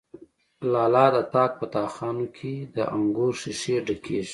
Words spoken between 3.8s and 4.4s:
ډکیږی